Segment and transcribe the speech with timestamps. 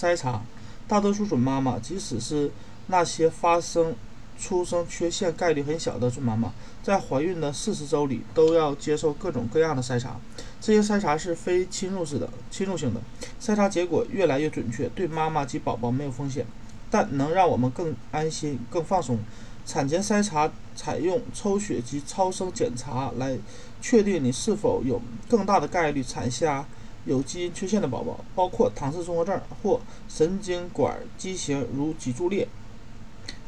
[0.00, 0.40] 筛查。
[0.88, 2.50] 大多数准妈妈，即使是
[2.86, 3.94] 那些发生
[4.38, 10.16] 出生缺陷概率很小的准妈妈，在怀孕的四十周里都要接受各种各样的筛查。
[10.60, 13.00] 这些筛查是非侵入式的、侵入性的。
[13.40, 16.46] 筛查结果越来越准确，对妈妈及宝宝没有风险，
[16.90, 19.18] 但能让我们更安心、更放松。
[19.66, 23.38] 产前筛查采用抽血及超声检查来
[23.80, 26.66] 确定你是否有更大的概率产下。
[27.04, 32.46] 有基因缺陷的宝宝，包括唐氏综合症或神经管畸形，如脊柱裂。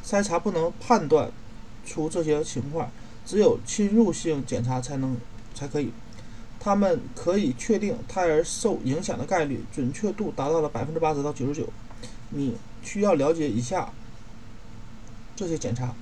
[0.03, 1.31] 筛查不能判断
[1.85, 2.91] 出这些情况，
[3.25, 5.17] 只有侵入性检查才能
[5.53, 5.91] 才可以。
[6.59, 11.67] 他们可以确定胎儿受影响的概率，准确度达到了百分之八十到九十九。
[12.29, 13.91] 你需要了解以下
[15.35, 15.93] 这些检查：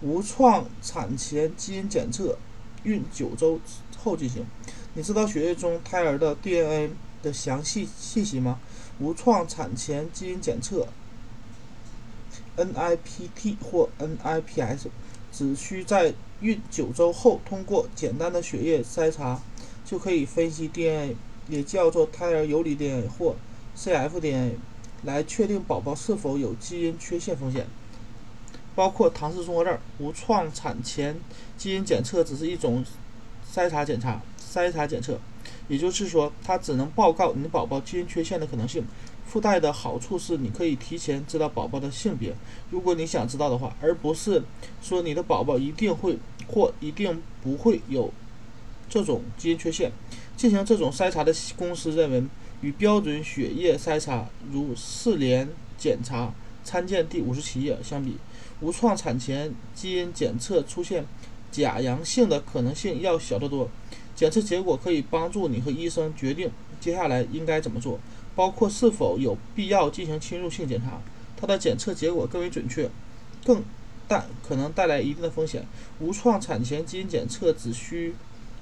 [0.00, 2.38] 无创产前基因检测，
[2.82, 3.58] 孕九周
[3.96, 4.44] 后进行。
[4.96, 6.90] 你知道血液中胎儿的 DNA
[7.20, 8.60] 的详细信息吗？
[9.00, 10.86] 无创产前基因检测
[12.56, 14.86] （NIPT 或 NIPS）
[15.32, 19.40] 只需在孕九周后通过简单的血液筛查
[19.84, 21.16] 就可以分析 DNA，
[21.48, 23.34] 也叫做胎儿游离 DNA 或
[23.76, 24.52] cfDNA，
[25.02, 27.66] 来确定宝宝是否有基因缺陷风险，
[28.76, 29.76] 包括唐氏综合症。
[29.98, 31.16] 无创产前
[31.58, 32.84] 基因检测只是一种
[33.52, 34.22] 筛查检查。
[34.54, 35.18] 筛查检测，
[35.66, 38.84] 也就是说，它只能报告你宝宝基因缺陷的可能性。
[39.26, 42.32] 附带的好处是，你可以提前知道宝宝的性别，
[42.70, 44.44] 如果你想知道的话，而不是
[44.80, 46.16] 说你的宝宝一定会
[46.46, 48.12] 或一定不会有
[48.88, 49.90] 这种基因缺陷。
[50.36, 52.22] 进行这种筛查的公司认为，
[52.60, 56.32] 与标准血液筛查如四联检查
[56.62, 58.16] （参见第五十七页）相比，
[58.60, 61.04] 无创产前基因检测出现
[61.50, 63.68] 假阳性的可能性要小得多。
[64.14, 66.50] 检测结果可以帮助你和医生决定
[66.80, 67.98] 接下来应该怎么做，
[68.36, 71.00] 包括是否有必要进行侵入性检查。
[71.36, 72.88] 它的检测结果更为准确，
[73.44, 73.62] 更
[74.06, 75.66] 但可能带来一定的风险。
[75.98, 78.14] 无创产前基因检测只需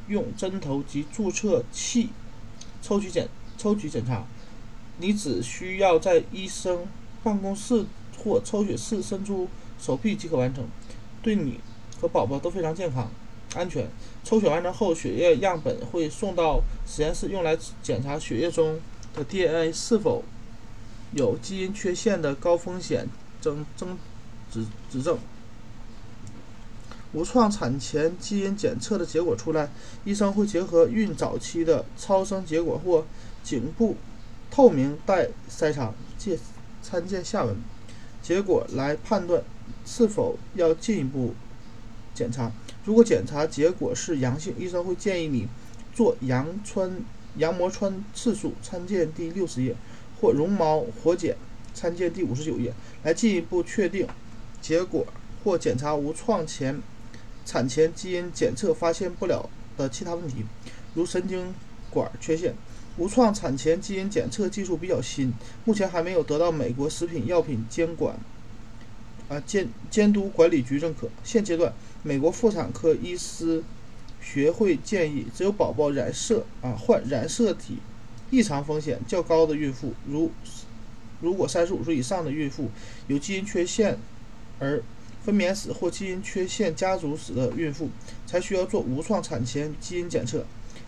[0.08, 2.08] 用针头及注射器
[2.80, 3.28] 抽取检
[3.58, 4.24] 抽取检查，
[4.98, 6.86] 你只需要在医生
[7.22, 7.84] 办公室
[8.16, 10.64] 或抽血室伸出手臂即可完成，
[11.22, 11.60] 对你
[12.00, 13.10] 和宝宝都非常健康。
[13.54, 13.88] 安全。
[14.24, 18.80] 抽血完成后，血液样本会送到实验室，用来检查血液中
[19.14, 20.22] 的 DNA 是否
[21.12, 23.06] 有基因缺陷的高风险
[23.40, 23.98] 增增
[24.50, 25.18] 指指证。
[27.12, 29.68] 无创产前基因检测的结果出来，
[30.04, 33.04] 医生会结合孕早期的超声结果或
[33.42, 33.96] 颈部
[34.50, 36.38] 透明带筛查（见
[36.82, 37.56] 参见下文）
[38.22, 39.42] 结果来判断
[39.84, 41.34] 是否要进一步
[42.14, 42.50] 检查。
[42.84, 45.46] 如果检查结果是阳性，医生会建议你
[45.94, 46.90] 做羊穿
[47.36, 49.76] 羊膜穿刺术（参见第六十页）
[50.20, 51.36] 或绒毛活检
[51.72, 52.72] （参见第五十九页）
[53.04, 54.06] 来进一步确定
[54.60, 55.06] 结果，
[55.44, 56.80] 或检查无创前
[57.46, 60.44] 产前基因检测发现不了的其他问题，
[60.94, 61.54] 如神经
[61.90, 62.54] 管缺陷。
[62.98, 65.32] 无创产前基因检测技术比较新，
[65.64, 68.14] 目前还没有得到美国食品药品监管
[69.32, 71.08] 啊监监督管理局认可。
[71.24, 71.72] 现阶段。
[72.04, 73.62] 美国妇产科医师
[74.20, 77.78] 学会建议，只有宝宝染色啊患染色体
[78.28, 80.32] 异常风险较高的孕妇，如
[81.20, 82.68] 如果三十五岁以上的孕妇
[83.06, 83.96] 有基因缺陷
[84.58, 84.82] 而
[85.24, 87.88] 分娩史或基因缺陷家族史的孕妇，
[88.26, 90.44] 才需要做无创产前基因检测。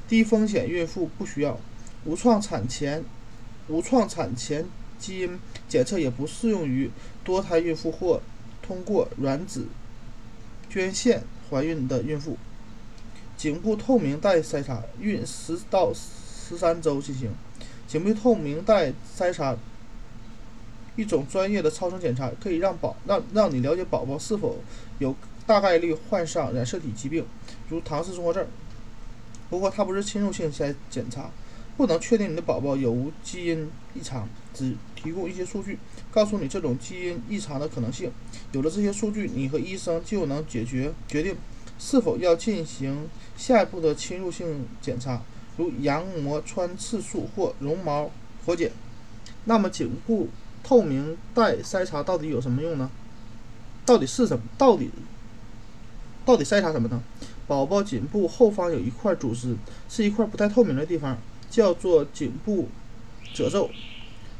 [0.08, 1.60] 低风险孕妇不需要
[2.04, 3.04] 无创产前
[3.68, 4.66] 无创产前
[4.98, 5.38] 基因
[5.68, 6.90] 检测，也不适用于
[7.22, 8.20] 多胎孕妇或
[8.66, 9.66] 通过卵子。
[10.70, 12.36] 捐献怀孕的孕妇，
[13.36, 17.30] 颈部透明带筛查，孕十到十三周进行。
[17.86, 19.56] 颈部透明带筛查，
[20.96, 24.56] 一种专业的超声检查，可以让宝让让你了解宝宝是否
[24.98, 25.14] 有
[25.46, 27.24] 大概率患上染色体疾病，
[27.68, 28.44] 如唐氏综合症。
[29.48, 31.30] 不过它不是侵入性筛检查，
[31.76, 35.78] 不能确定你的宝宝有无基因异常，只提供一些数据。
[36.12, 38.12] 告诉你这种基因异常的可能性，
[38.52, 41.34] 有了这些数据，你和医生就能解决决定
[41.78, 45.22] 是否要进行下一步的侵入性检查，
[45.56, 48.10] 如羊膜穿刺术或绒毛
[48.46, 48.70] 活检。
[49.46, 50.28] 那么颈部
[50.62, 52.88] 透明带筛查到底有什么用呢？
[53.84, 54.44] 到底是什么？
[54.56, 54.90] 到底
[56.24, 57.02] 到底筛查什么呢？
[57.46, 59.56] 宝宝颈部后方有一块组织，
[59.88, 61.18] 是一块不太透明的地方，
[61.54, 62.66] 叫做颈部
[63.32, 63.70] 褶皱。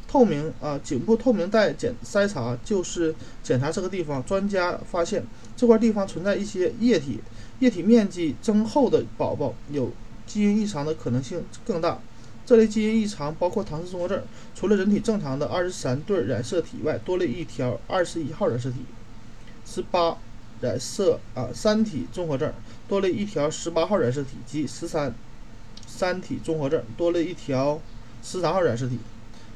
[0.05, 4.21] 透明啊，颈部透明带检筛查就是检查这个地方。
[4.25, 5.23] 专家发现
[5.55, 7.21] 这块地方存在一些液体，
[7.59, 9.91] 液体面积增厚的宝宝有
[10.25, 11.99] 基因异常的可能性更大。
[12.45, 14.21] 这类基因异常包括唐氏综合症。
[14.53, 18.77] 除了人体正常的二十三对染色体外，多了一条二十一号染色体。
[19.65, 20.17] 十八
[20.61, 22.53] 染色啊三体综合症
[22.87, 25.13] 多了一条十八号染色体及十三
[25.95, 27.79] 三体综合症多了一条
[28.21, 28.99] 十三号染色体。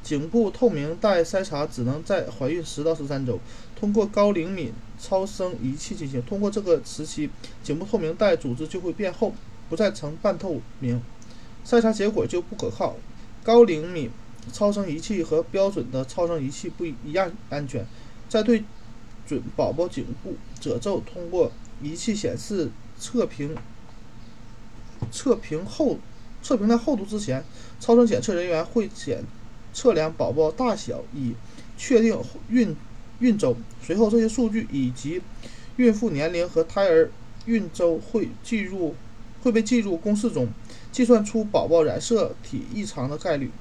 [0.02, 3.38] 颈部透明带筛查只能在怀孕十到十三周，
[3.76, 6.22] 通过高灵敏超声仪器进行。
[6.22, 7.30] 通过这个时期，
[7.62, 9.34] 颈部透明带组织就会变厚，
[9.70, 11.02] 不再呈半透明，
[11.66, 12.96] 筛查结果就不可靠。
[13.44, 14.10] 高灵敏
[14.54, 17.86] 超声仪器和标准的超声仪器不一样安全，
[18.30, 18.64] 在对
[19.28, 21.52] 准宝宝颈部褶皱通过
[21.84, 23.54] 仪器显示测评
[25.12, 25.98] 测评后
[26.42, 27.44] 测评的厚度之前，
[27.80, 29.24] 超声检测人员会检。
[29.72, 31.36] 测量宝宝大小以
[31.78, 32.20] 确定
[32.50, 32.76] 孕
[33.20, 35.22] 孕周，随后这些数据以及
[35.78, 37.12] 孕妇年龄和胎儿
[37.46, 38.96] 孕周会计入
[39.44, 40.48] 会被计入公式中，
[40.92, 43.52] 计算出宝宝染色体异常的概率。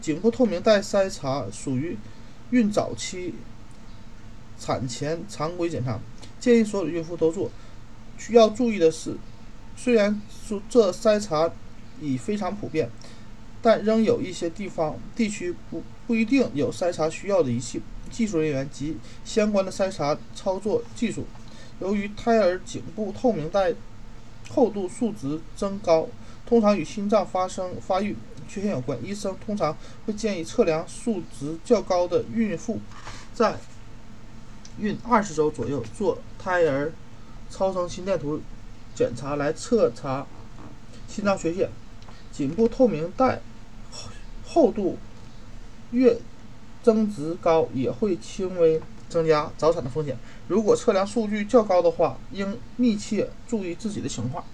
[0.00, 1.98] 颈部透明带筛查属于
[2.50, 3.34] 孕早期
[4.60, 5.98] 产前常规检查，
[6.38, 7.50] 建议所有孕妇都做。
[8.16, 9.16] 需要注意的是，
[9.76, 11.50] 虽然说这筛查
[12.00, 12.90] 已非常普遍。
[13.60, 21.26] 但仍有一些地方地区不不一定有筛查需要的仪器、技术人员及相关的筛查操作技术。
[21.80, 23.74] 由于胎儿颈部透明带
[24.48, 26.08] 厚度数值增高，
[26.46, 28.16] 通常与心脏发生发育
[28.48, 32.80] 缺陷有关，医生通常会建议测量数值较高的孕妇
[33.34, 33.56] 在
[34.78, 36.92] 孕二十周左右做胎儿
[37.50, 38.40] 超声心电图
[38.94, 40.24] 检查来测查
[41.08, 41.68] 心脏缺陷。
[42.38, 43.40] 颈部透明带
[44.46, 44.96] 厚度
[45.90, 46.16] 越
[46.84, 50.16] 增值高，也会轻微增加早产的风险。
[50.46, 54.44] 如果测量数据较高的话，应密切注意自己的情况。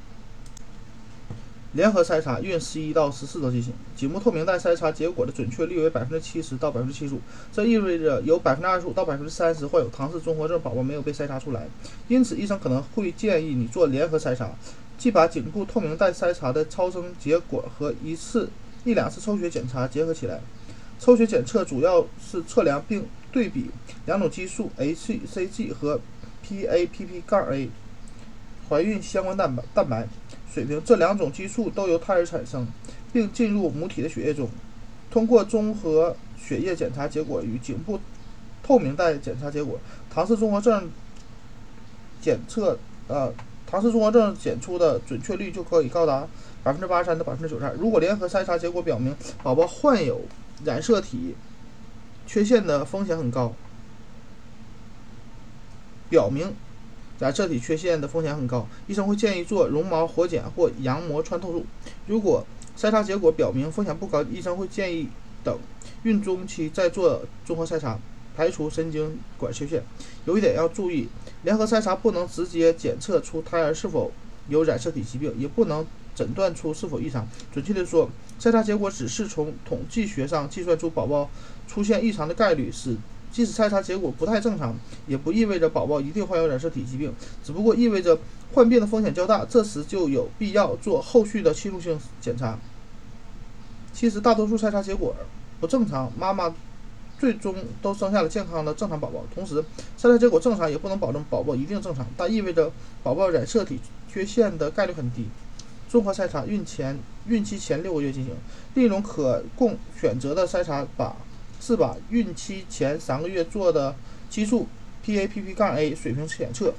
[1.72, 3.75] 联合筛查，孕十一到十四周进行。
[3.94, 7.20] 颈部透明带筛查结果的准确率为百分之七十到百分之七十五，
[7.52, 11.66] 这意味着有百分之二十五到百分之三十患有唐氏综合症宝宝没有被筛查出来。
[12.08, 14.50] 因此，医生可能会建议你做联合筛查，
[15.04, 18.48] 即把颈部透明带筛查的超声结果和一次。
[18.84, 20.40] 一两次抽血检查结合起来，
[20.98, 23.66] 抽血检测主要是测量并对比
[24.06, 26.00] 两种激素 hCG 和
[26.42, 27.68] PAPP 杠 A
[28.66, 30.08] 怀孕相关蛋白蛋白
[30.50, 30.82] 水平。
[30.82, 32.66] 这两种激素都由胎儿产生，
[33.12, 34.48] 并进入母体的血液中。
[35.10, 38.00] 通过综合血液检查结果与颈部
[38.62, 39.78] 透明带检查结果，
[40.08, 40.88] 唐氏综合症
[42.22, 42.78] 检测
[43.08, 43.30] 呃
[43.74, 46.28] 唐氏综合症检出的准确率就可以高达。
[46.62, 47.74] 百分之八十三到百分之九十二。
[47.74, 50.20] 如果联合筛查结果表明宝宝患有
[50.64, 51.34] 染色体
[52.24, 53.52] 缺陷的风险很高，
[56.08, 56.54] 表明
[57.18, 61.66] 染色体缺陷的风险很高，医生会建议做绒毛活检或羊膜穿透术。
[62.06, 62.46] 如果
[62.78, 65.08] 筛查结果表明风险不高，医生会建议
[65.42, 65.58] 等
[66.04, 67.98] 孕中期再做综合筛查，
[68.36, 69.82] 排除神经管缺陷。
[70.25, 71.08] 有一点要注意，
[71.42, 74.12] 联合筛查不能直接检测出胎儿是否
[74.48, 75.86] 有染色体疾病，也不能。
[76.14, 78.08] 诊断出是否异常，准确的说，
[78.38, 81.28] 筛查结果只是从统计学上计算出宝宝
[81.66, 82.96] 出现异常的概率，是
[83.32, 84.76] 即使筛查结果不太正常，
[85.08, 88.16] 也不意味着宝宝一定患有染色体疾病，只不过意味着
[88.52, 92.56] 患病的风险较大，这时就有必要做后续的侵入性检查。
[93.92, 95.16] 其实大多数筛查结果
[95.58, 96.54] 不正常，妈妈
[97.19, 99.24] 最终都生下了健康的正常宝宝。
[99.34, 99.62] 同时，
[99.98, 102.70] 筛查结果正常也不能保证宝宝一定正常，但意味着
[103.03, 103.81] 宝宝染色体
[104.12, 105.27] 缺陷的概率很低。
[105.88, 106.98] 综合筛查，孕前、
[107.29, 108.34] 孕期前六个月进行。
[108.74, 111.17] 另一种可供选择的筛查把
[111.60, 113.94] 是把孕期前三个月做的
[114.29, 114.67] 激素
[115.06, 116.74] PAPP- 杠 A 水平检测、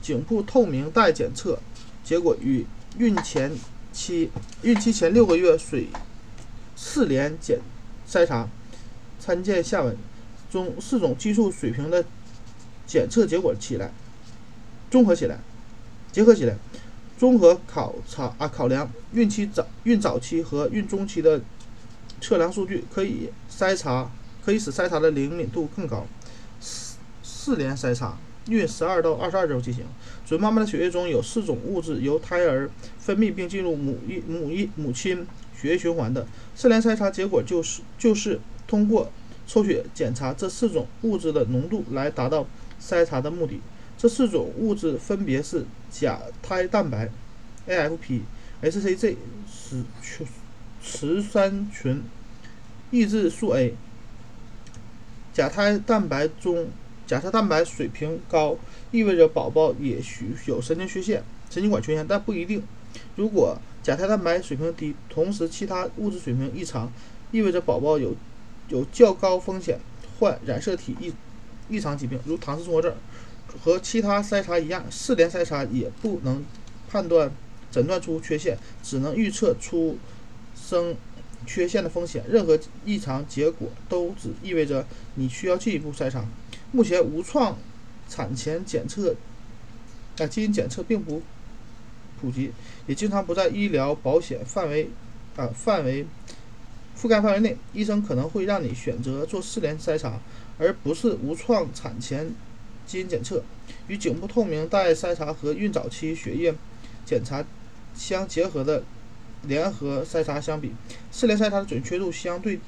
[0.00, 1.58] 颈部透明带检测
[2.04, 2.64] 结果与
[2.96, 3.50] 孕前
[3.92, 4.30] 期、
[4.62, 5.88] 孕期前六个月水
[6.76, 7.58] 四联检
[8.08, 8.48] 筛查
[9.24, 9.96] 参见下文
[10.50, 12.04] 中四种激素水平的
[12.86, 13.90] 检测结果起来，
[14.90, 15.38] 综合起来，
[16.12, 16.54] 结合起来。
[17.16, 21.40] 综合考察啊，考量孕期早、孕早期和孕中期的
[22.20, 24.10] 测量数据，可以筛查，
[24.44, 26.06] 可以使筛查的灵敏度更高。
[26.60, 29.86] 四四联筛查，孕十二到二十二周进行。
[30.26, 35.26] 准妈妈的血液中有四种物质由胎儿分泌并进入母一母一母亲
[35.58, 36.26] 血液循环的。
[36.54, 39.10] 四联筛查结果就是就是通过
[39.46, 42.46] 抽血检查这四种物质的浓度来达到
[42.80, 43.60] 筛查的目的。
[43.96, 47.08] 这四种物质分别是甲胎蛋白
[47.68, 48.20] （AFP）、
[48.62, 49.16] hCG（
[49.50, 49.84] 雌
[50.82, 52.02] 雌三群
[52.90, 53.74] 抑制素 A）。
[55.32, 56.68] 甲胎蛋白中
[57.06, 58.56] 甲胎蛋白水平高，
[58.90, 62.62] 意味着宝宝也许有神经缺陷、神经管缺陷，但不一定。
[63.16, 66.92] 如果甲胎蛋白水平低，同时其他物质水平异常，
[67.32, 68.14] 意味着宝宝有
[68.68, 69.78] 有较高风险
[70.18, 71.12] 患染色体异
[71.68, 72.94] 异常疾病，如唐氏综合症。
[73.62, 76.44] 和其他筛查一样，四联筛查也不能
[76.88, 77.30] 判断
[77.70, 79.96] 诊断出缺陷，只能预测出
[80.56, 80.96] 生
[81.46, 82.24] 缺陷的风险。
[82.28, 86.24] 任何异常结果都只意味着你需要进一步筛查。
[86.72, 87.56] 目前无创
[88.08, 89.14] 产前检测
[90.18, 91.22] 啊基因检测并不
[92.20, 92.50] 普及，
[92.88, 94.90] 也经常不在医疗保险范围
[95.36, 96.04] 啊范围
[97.04, 97.54] 覆盖范围内。
[97.74, 100.18] 医生可能会让你选择做四联筛查，
[100.56, 102.32] 而不是无创产前
[102.86, 103.42] 基因检测。
[103.88, 106.54] 与颈部透明带筛查和孕早期血液
[107.04, 107.44] 检查
[107.94, 108.82] 相结合的
[109.42, 110.72] 联合筛查相比，
[111.12, 112.58] 四联筛查的准确度相对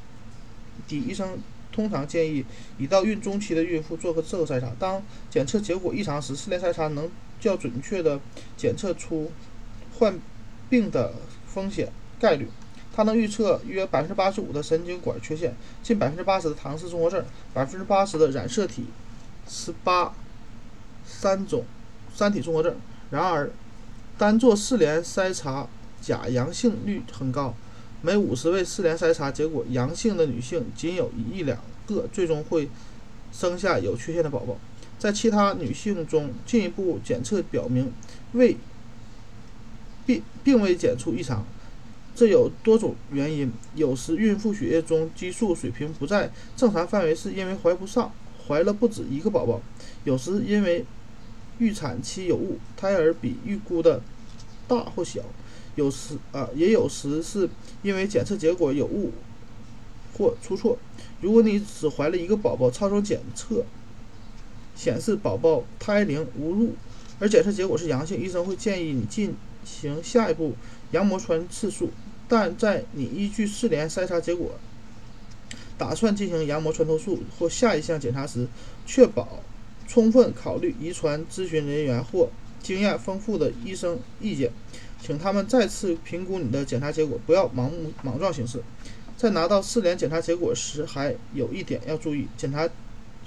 [0.86, 1.00] 低。
[1.00, 1.38] 医生
[1.72, 2.44] 通常建议
[2.76, 4.70] 已到孕中期的孕妇做个这个筛查。
[4.78, 7.08] 当检测结果异常时，四联筛查能
[7.40, 8.20] 较准确地
[8.54, 9.32] 检测出
[9.98, 10.20] 患
[10.68, 11.14] 病的
[11.46, 11.88] 风险
[12.20, 12.46] 概率。
[12.96, 17.22] 它能预测约百分之八十五的神经管缺陷，近百分之八十的唐氏综合症，
[17.52, 18.86] 百分之八十的染色体
[19.46, 20.14] 十八。
[21.08, 21.64] 三种
[22.12, 22.74] 三体综合症。
[23.10, 23.48] 然而，
[24.18, 25.68] 单做四联筛查
[26.00, 27.54] 假阳性率很高，
[28.02, 32.68] 每五十位四联筛查结果阳性的女性，仅有一两个最终会
[33.30, 34.56] 生下有缺陷的宝宝。
[34.98, 37.92] 在其他女性中，进一步检测表明
[38.32, 38.56] 未
[40.04, 41.46] 并并未检出异常。
[42.16, 48.10] 这有多种原因：有时孕妇血液中激素水平不在正常范围，是因为怀不上，
[48.48, 49.60] 怀了不止一个宝宝；
[50.04, 50.86] 有时因为
[51.58, 54.00] 预产期有误，胎儿比预估的
[54.66, 55.20] 大或小，
[55.74, 57.46] 有时啊也有时是
[57.82, 59.12] 因为检测结果有误
[60.16, 60.78] 或出错。
[61.20, 63.62] 如果你只怀了一个宝宝，超声检测
[64.74, 66.74] 显示宝宝胎龄无误，
[67.20, 69.34] 而检测结果是阳性，医生会建议你进
[69.66, 70.54] 行下一步
[70.92, 71.90] 羊膜穿刺术。
[72.26, 74.52] 但在你依据四联筛查结果
[75.76, 78.46] 打算进行羊膜穿透术或下一项检查时，
[78.86, 79.42] 确保。
[79.88, 82.28] 充分考虑遗传咨询人员或
[82.60, 84.50] 经验丰富的医生意见，
[85.00, 88.60] 请他们再次评估你的检查结果，不要盲目莽撞行事。
[89.16, 92.68] 在拿到四联检查结果时，还有一点要注意：检查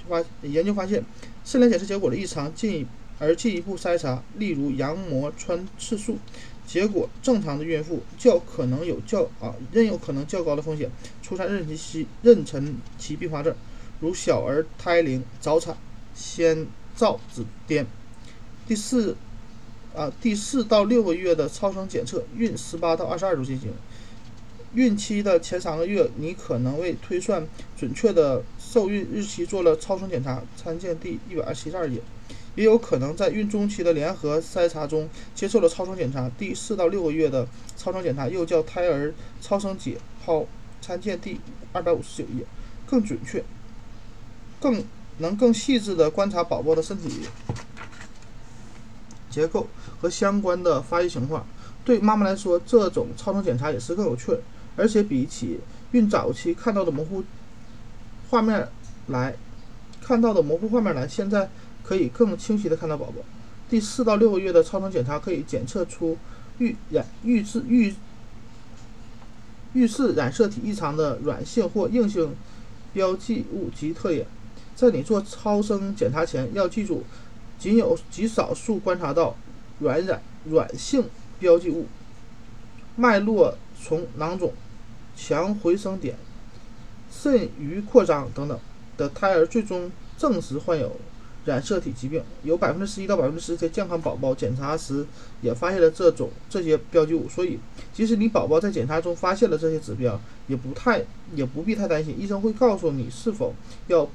[0.06, 1.02] 发研究发现，
[1.46, 2.86] 四联检测结果的异常，进
[3.20, 6.18] 而进一步筛查，例如羊膜穿刺术
[6.66, 10.90] 结果正常的孕妇，较可能有较啊仍有可能较高的风险
[11.22, 13.54] 出现妊娠期妊娠期并发症，
[14.00, 15.76] 如小儿胎龄、早产。
[16.12, 17.86] 先兆子癫，
[18.66, 19.16] 第四
[19.94, 23.70] 啊第四到六个月的超声检测，孕十八到二十二周进行。
[24.74, 27.46] 孕期的前三个月，你可能为推算
[27.78, 32.02] 准确的受孕日期做了超声检查，参见第一百七十二页。
[32.60, 36.30] 也有可能在孕中期的联合筛查中接受了超声检查。
[36.38, 40.44] 第四到六个月的超声检查又叫胎儿超声解剖，
[40.82, 41.40] 参见第
[41.72, 42.44] 二百五十九页，
[42.86, 43.42] 更准确，
[44.60, 44.84] 更。
[45.18, 47.10] 能更细致地观察宝宝的身体
[49.28, 49.68] 结构
[50.00, 51.46] 和相关的发育情况。
[51.84, 54.34] 对妈妈来说，这种超声检查也是更有趣，
[54.76, 55.60] 而且比起
[55.92, 57.22] 孕早期看到的模糊
[58.30, 58.66] 画面
[59.08, 59.34] 来，
[60.00, 61.50] 看到的模糊画面来，现在
[61.82, 63.14] 可以更清晰地看到宝宝。
[63.68, 66.18] 第四到六个月的超声检查可以检测出
[66.58, 67.94] 预染预制预
[69.72, 72.34] 预示染色体异常的软性或硬性
[72.92, 74.26] 标记物及特点。
[74.74, 77.04] 在你做超声检查前，要记住，
[77.58, 79.36] 仅有极少数观察到
[79.78, 81.04] 软染软性
[81.38, 81.86] 标记物、
[82.96, 84.52] 脉络丛囊肿、
[85.14, 86.16] 强回声点、
[87.12, 88.58] 肾盂扩张等等
[88.96, 90.96] 的胎儿，最终证实患有
[91.44, 92.22] 染色体疾病。
[92.42, 95.06] 有百分之十一到百分之十的健康宝宝检查时
[95.40, 97.58] 也发现了这种这些标记物，所以
[97.92, 101.02] 即使你宝宝在检查中发现了这些指标，也不太
[101.34, 103.54] 也不必太担心，医生会告诉你是否
[103.88, 104.08] 要。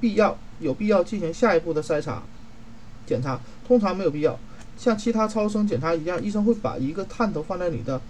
[0.00, 2.22] 必要有必要进行下一步的筛查
[3.04, 4.38] 检查，通常没有必要。
[4.76, 8.00] 像其他超声检查一样，医生会把一个探头放在你的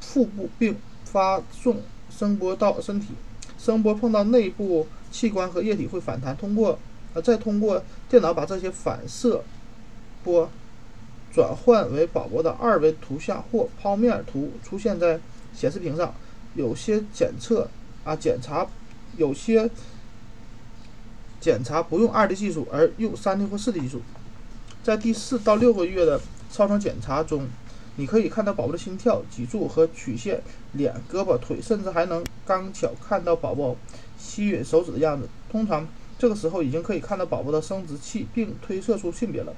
[0.00, 3.10] 腹部，并发送声波到身体。
[3.56, 6.76] 声波碰到内部器官和液体会反弹，通过
[7.14, 9.42] 啊再通过电脑把这些反射
[10.22, 10.50] 波
[11.32, 15.18] 转换为宝宝的二维图像或剖面图，出现在
[15.54, 16.14] 显示屏上。
[16.54, 17.68] 有些检测
[18.04, 18.66] 啊检查
[19.16, 19.70] 有些。
[21.40, 24.00] 检查不用二 D 技术，而用三 D 或四 D 技术。
[24.82, 26.18] 在第四到六个月的
[26.50, 27.46] 超声检查中，
[27.96, 30.40] 你可以看到宝宝的心跳、脊柱和曲线、
[30.72, 33.76] 脸、胳膊、腿，甚至还能刚巧看到宝宝
[34.18, 35.28] 吸吮手指的样子。
[35.52, 35.86] 通常
[36.18, 39.54] 这个时候已经可以看到宝宝的生殖器，并推测出性别了。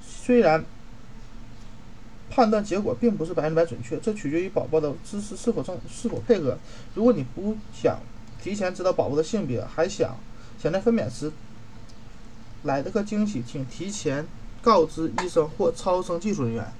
[0.00, 0.64] 虽然
[2.30, 6.58] 判断结果并不是百分之百准确，这取决于宝宝的知识是否正是否配合。
[6.94, 7.98] 如果你不想
[8.42, 10.16] 提前知道宝宝的性别，还想
[10.60, 11.32] 想在分娩时
[12.64, 14.26] 来了个惊喜，请提前
[14.60, 16.72] 告知医生或超声技术人员。